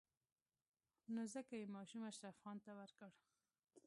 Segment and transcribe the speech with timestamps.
[1.13, 3.11] نو ځکه يې ماشوم اشرف خان ته ورکړ.